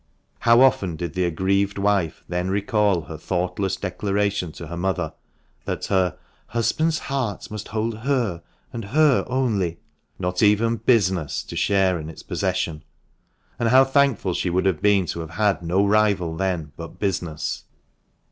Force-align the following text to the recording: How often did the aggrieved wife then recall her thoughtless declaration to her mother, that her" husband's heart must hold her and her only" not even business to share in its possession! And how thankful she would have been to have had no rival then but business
How 0.39 0.61
often 0.61 0.95
did 0.95 1.13
the 1.13 1.25
aggrieved 1.25 1.77
wife 1.77 2.23
then 2.27 2.49
recall 2.49 3.01
her 3.01 3.19
thoughtless 3.19 3.75
declaration 3.75 4.51
to 4.53 4.65
her 4.65 4.75
mother, 4.75 5.13
that 5.65 5.85
her" 5.85 6.17
husband's 6.55 6.97
heart 6.97 7.51
must 7.51 7.67
hold 7.67 7.99
her 7.99 8.41
and 8.73 8.85
her 8.85 9.23
only" 9.27 9.77
not 10.17 10.41
even 10.41 10.77
business 10.77 11.43
to 11.43 11.55
share 11.55 11.99
in 11.99 12.09
its 12.09 12.23
possession! 12.23 12.81
And 13.59 13.69
how 13.69 13.83
thankful 13.85 14.33
she 14.33 14.49
would 14.49 14.65
have 14.65 14.81
been 14.81 15.05
to 15.05 15.19
have 15.19 15.29
had 15.29 15.61
no 15.61 15.85
rival 15.85 16.35
then 16.35 16.71
but 16.77 16.97
business 16.97 17.65